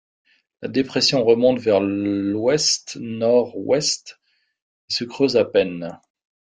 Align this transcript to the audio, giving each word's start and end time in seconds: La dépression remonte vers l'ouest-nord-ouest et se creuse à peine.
La 0.63 0.67
dépression 0.67 1.23
remonte 1.23 1.59
vers 1.59 1.79
l'ouest-nord-ouest 1.79 4.19
et 4.89 4.93
se 4.93 5.03
creuse 5.03 5.37
à 5.37 5.45
peine. 5.45 5.99